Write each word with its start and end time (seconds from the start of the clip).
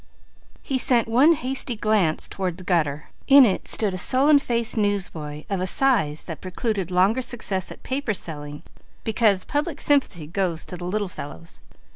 He 0.63 0.79
sent 0.79 1.07
one 1.07 1.33
hasty 1.33 1.75
glance 1.75 2.27
toward 2.27 2.57
the 2.57 2.63
gutter. 2.63 3.09
He 3.27 3.39
saw 3.65 3.85
a 3.85 3.97
sullen 3.99 4.39
faced 4.39 4.75
newsboy 4.75 5.43
of 5.47 5.61
a 5.61 5.67
size 5.67 6.25
that 6.25 6.41
precluded 6.41 6.89
longer 6.89 7.21
success 7.21 7.71
at 7.71 7.83
paper 7.83 8.15
selling, 8.15 8.63
because 9.03 9.43
public 9.43 9.79
sympathy 9.79 10.25
goes 10.25 10.65
to 10.65 10.75
the 10.75 10.85
little 10.85 11.07
fellows. 11.07 11.61